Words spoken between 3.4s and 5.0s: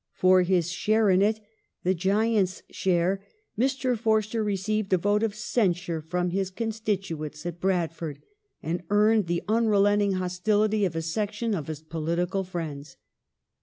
Mr. Forster received a